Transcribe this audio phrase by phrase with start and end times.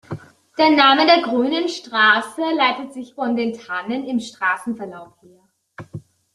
[0.57, 5.47] Der Name der Grünen Straße leitet sich von den Tannen im Straßenverlauf her.